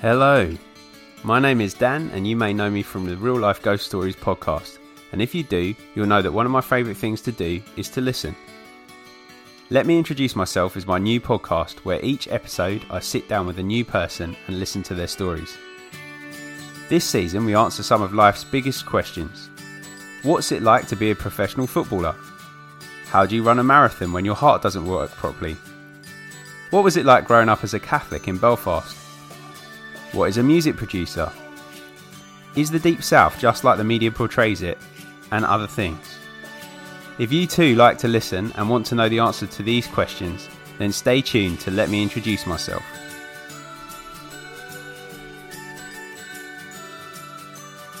[0.00, 0.50] Hello,
[1.24, 4.16] my name is Dan, and you may know me from the Real Life Ghost Stories
[4.16, 4.78] podcast.
[5.12, 7.90] And if you do, you'll know that one of my favourite things to do is
[7.90, 8.34] to listen.
[9.68, 13.58] Let me introduce myself as my new podcast, where each episode I sit down with
[13.58, 15.54] a new person and listen to their stories.
[16.88, 19.50] This season, we answer some of life's biggest questions
[20.22, 22.16] What's it like to be a professional footballer?
[23.08, 25.58] How do you run a marathon when your heart doesn't work properly?
[26.70, 28.96] What was it like growing up as a Catholic in Belfast?
[30.12, 31.30] What is a music producer?
[32.56, 34.76] Is the Deep South just like the media portrays it?
[35.30, 36.18] And other things.
[37.20, 40.48] If you too like to listen and want to know the answer to these questions,
[40.78, 42.82] then stay tuned to let me introduce myself.